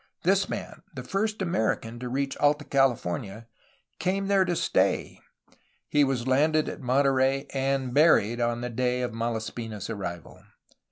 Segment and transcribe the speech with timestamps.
[0.23, 3.45] This man, the first American to reach Alta California,
[3.99, 5.19] came there to stay.
[5.89, 10.41] He was landed at Monterey and buried on the day of Malaspina' s arrival.